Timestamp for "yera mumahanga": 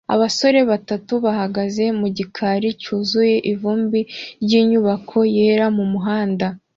5.35-6.47